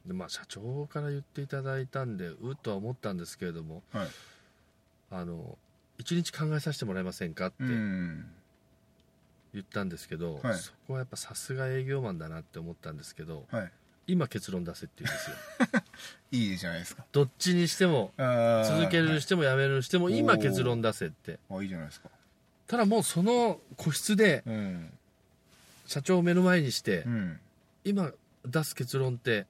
[0.05, 4.07] でまあ、社長から言っていただいたんでうっとは思ったんですけれどもはい。
[5.11, 5.57] あの
[5.97, 8.25] 一日考えさせてもらえませんかってうん。
[9.53, 10.57] 言ったんですけど、はい。
[10.57, 13.71] そこはやっぱさすが営業マンだなって思ったんですけどはい。
[14.07, 15.83] 今結論出せって言うんですよ。
[16.31, 17.05] いいじゃないですか。
[17.11, 20.17] どっちにしても続けるにしてもやめるにしてもはい。
[20.17, 21.39] 今結論出せって。
[21.49, 22.09] あいいじゃないですか。
[22.67, 24.93] ただもうその個室でうん。
[25.87, 27.39] 社長を目の前にして、うん。
[27.83, 28.11] 今
[28.45, 29.47] 出す結論って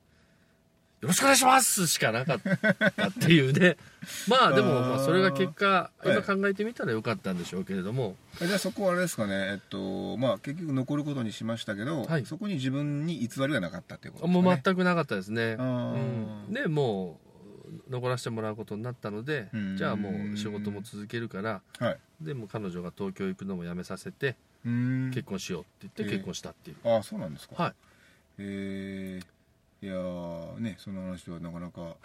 [1.05, 2.39] よろしくお願いしますしかなかっ
[2.95, 3.77] たっていうね。
[4.27, 6.09] まあでもまあそれが結果はい。
[6.09, 9.33] 今考えてみたらよかったんでしょうけれども、じゃあそこはあれですかね。
[9.51, 12.25] えっとまあ結局残ることにしましたけど、はい。
[12.25, 14.51] そこに自分に偽りがなかったっていうことですね。
[14.51, 17.19] う全くなかったですね、うん、でも
[17.87, 19.77] う残らせてもらうことになったのでうん。
[19.77, 21.97] じゃあもう仕事も続けるからはい。
[22.19, 27.61] でも彼女が東京行くのもやめさせて結婚しようって言ってえー結婚したっていう、ああそうなんですか。
[27.61, 27.73] はい。
[28.37, 29.34] えー、
[29.85, 31.95] いやーねその話はなかなか。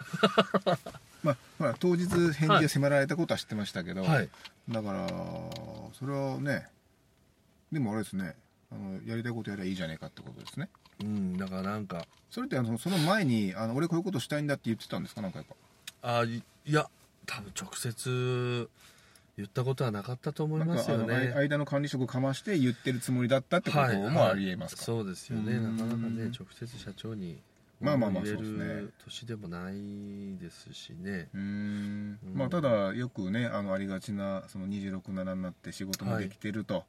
[1.23, 4.29] まあほら当日返事を迫られたことは知ってましたけど、はい。
[4.69, 5.07] だから
[5.93, 6.67] それはね
[7.71, 8.35] でもあれですね
[8.71, 10.69] あのやりたいことやればいいじゃねえかってことですね。
[11.01, 12.05] うん、だからなんか。
[12.29, 15.21] それってあのその前にあの俺こういうことしたいんだって言ってたんですか？
[15.21, 15.47] なんかやっ
[16.01, 16.19] ぱ。
[16.19, 16.87] あいいや
[17.25, 18.69] 多分直接
[19.37, 21.33] 言ったことはなかったと思いますよね。
[21.35, 25.53] 間の管理職をかまして言ってるつもりだったってこともありえますか、そうですよね。
[25.55, 26.31] うなんかなかねん。
[26.31, 27.41] 直接社長に
[27.81, 28.65] まあまあまあそうですね。
[28.65, 31.29] る年でもないですしね。
[31.33, 32.19] うーん。
[32.23, 32.33] うん。
[32.35, 36.83] まあただよくねあのありがちなその267になって仕事もできてると、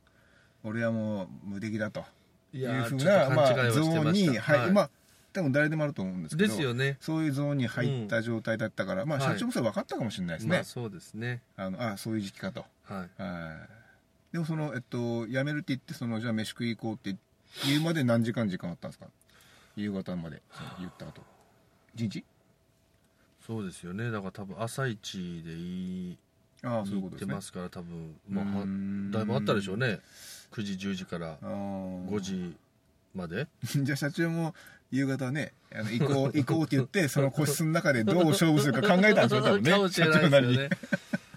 [0.64, 2.04] 俺はもう無敵だと。
[2.52, 4.70] いいうふうな、まあ、ゾーンに、はい。
[4.72, 4.90] まあ
[5.32, 6.98] 多分誰でもあると思うんですけどですよね。
[7.00, 9.32] そういうゾーンに入った状態だったから、まあはい。
[9.34, 11.40] 社長もそれ分かったかもしれないですね、まあそうですね。
[11.56, 12.66] あのあそういう時期かと。
[12.84, 13.22] はい。
[13.22, 13.66] は
[14.32, 17.18] でもそのえっと辞めるって言ってそのじゃあ飯食い行こうって
[17.66, 19.06] 言うまで何時間時間あったんですか？
[19.76, 20.42] 夕方まで
[20.78, 21.22] 言った後。
[23.46, 24.10] そうですよね。
[24.10, 26.18] だから多分朝一でいい
[26.62, 27.26] ああそういう行ことですね。
[27.26, 28.44] ってますから多分まあ
[29.16, 30.00] だいぶあったでしょうね。
[30.52, 32.56] 9時10時からあー5時
[33.14, 33.48] まで。
[33.74, 34.54] じゃあ社長も
[34.90, 39.70] 夕方ねあの行こう 行こうって言ってその個室の中でどう勝負するか考えたんですよ 多分ね。
[39.70, 40.54] かもしれないです社長なりに。
[40.54, 40.70] よね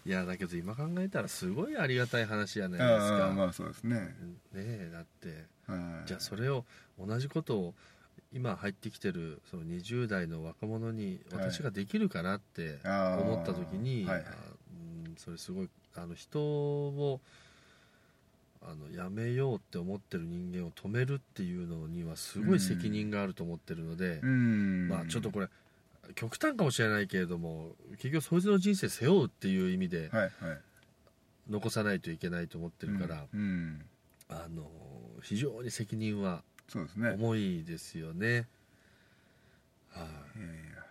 [0.06, 3.34] いやだけど今考えたらすごいありがたい話じゃないですか。
[3.36, 4.14] まあそうですね、ね
[4.54, 5.46] えだって。
[5.66, 6.08] はい。
[6.08, 6.64] じゃあそれを
[7.00, 7.74] 同じことを
[8.36, 14.26] 今入ってきてるその20代の若者に私ができるかなって思った時に、はい
[15.18, 17.22] それすごいあの人を
[18.62, 24.90] あのやめようって思ってる人間を止めるっていうのにはすごい責任があると思ってるので、うん。
[24.90, 25.48] まあちょっとこれ
[26.16, 30.32] 極端かもしれないけれども結局そいつの人生背負うっていう意味ではいはい。
[31.50, 33.40] 残さないといけないと思ってるから、うん。
[33.40, 33.86] うん。
[34.28, 34.70] あの
[35.22, 37.12] 非常に責任はそうですね。
[37.12, 38.48] 重いですよね。
[39.92, 40.06] は
[40.36, 40.86] い、いやいや。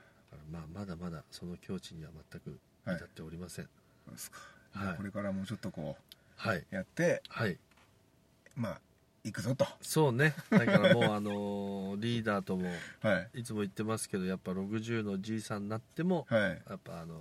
[0.51, 2.97] まあまだまだその境地には全くはい。
[2.97, 3.64] 至っておりません。
[3.64, 3.70] そ
[4.11, 4.39] うですか、
[4.72, 4.97] はい。
[4.97, 5.97] これからもうちょっとこ
[6.37, 7.57] はい、うやってはい、
[8.57, 8.81] まあ
[9.25, 9.66] 行くぞと。
[9.81, 10.35] そうね。
[10.51, 12.70] だからもうあのーリーダーとも
[13.01, 13.41] はい。
[13.41, 16.27] いつも言ってますけど、やっぱ60のじいさんになっても。
[16.29, 16.62] はい。
[16.68, 17.16] やっぱあの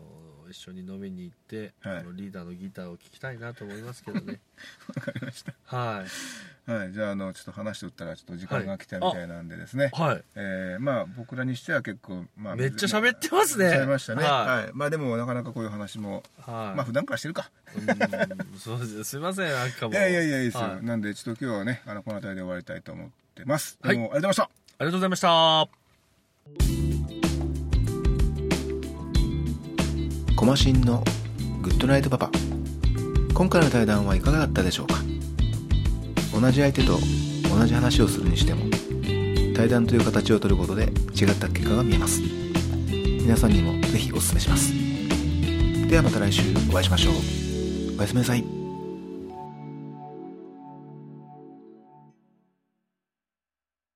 [0.50, 1.98] 一緒に飲みに行って、はい。
[2.00, 4.42] あのリーダーのギターを聴きたいなと思いますけどね。
[4.96, 5.54] わかりました。
[5.66, 10.24] はいはいじゃああのちょっと話しておったらちょっと時間が来たみたいなんでですね、はい。
[10.36, 13.66] えーまあ僕らにしては結構、まあ、めっちゃ喋ってますね。
[13.66, 14.64] 喋りましたね、はい。
[14.64, 14.72] はい。
[14.74, 17.52] まあでもなかなかこういう話も、はい、まあ普段からしてるか。
[17.76, 17.84] うん
[18.58, 19.04] そうです。
[19.04, 20.86] すいませんなんかもいやいやいやいいですよ、はい。
[20.86, 23.78] なんでちょっと今日はねあのこの辺りで終わりたいと思ってます。
[23.82, 23.98] どはい。
[23.98, 25.68] うもありがとうございました、ありがとうございました。
[30.38, 31.04] コマシンの
[31.62, 32.32] グッドナイトパパ。
[33.34, 34.96] 今回の対談はいかがだったでしょうか
[36.34, 37.00] 同じ相手と
[37.50, 38.66] 同じ話をするにしても
[39.56, 42.22] 対談という形をとることで違った結果が見えます。
[42.92, 44.74] 皆さんにも是非お勧めします。
[45.88, 47.14] ではまた来週お会いしましょう。
[47.98, 48.63] おやすみなさい。